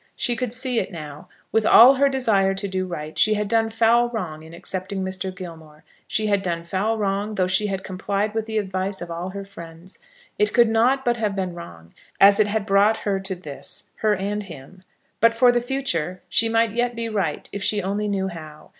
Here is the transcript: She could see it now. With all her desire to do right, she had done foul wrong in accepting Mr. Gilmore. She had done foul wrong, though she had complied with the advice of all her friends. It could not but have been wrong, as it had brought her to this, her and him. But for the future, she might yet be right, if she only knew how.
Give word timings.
She 0.15 0.35
could 0.35 0.51
see 0.51 0.79
it 0.79 0.91
now. 0.91 1.29
With 1.51 1.63
all 1.63 1.93
her 1.93 2.09
desire 2.09 2.55
to 2.55 2.67
do 2.67 2.87
right, 2.87 3.15
she 3.19 3.35
had 3.35 3.47
done 3.47 3.69
foul 3.69 4.09
wrong 4.09 4.41
in 4.41 4.51
accepting 4.51 5.03
Mr. 5.03 5.29
Gilmore. 5.35 5.83
She 6.07 6.25
had 6.25 6.41
done 6.41 6.63
foul 6.63 6.97
wrong, 6.97 7.35
though 7.35 7.45
she 7.45 7.67
had 7.67 7.83
complied 7.83 8.33
with 8.33 8.47
the 8.47 8.57
advice 8.57 8.99
of 8.99 9.11
all 9.11 9.29
her 9.29 9.45
friends. 9.45 9.99
It 10.39 10.53
could 10.55 10.69
not 10.69 11.05
but 11.05 11.17
have 11.17 11.35
been 11.35 11.53
wrong, 11.53 11.93
as 12.19 12.39
it 12.39 12.47
had 12.47 12.65
brought 12.65 13.01
her 13.05 13.19
to 13.19 13.35
this, 13.35 13.91
her 13.97 14.15
and 14.15 14.41
him. 14.41 14.81
But 15.19 15.35
for 15.35 15.51
the 15.51 15.61
future, 15.61 16.23
she 16.27 16.49
might 16.49 16.71
yet 16.71 16.95
be 16.95 17.07
right, 17.07 17.47
if 17.51 17.61
she 17.61 17.79
only 17.83 18.07
knew 18.07 18.27
how. 18.29 18.69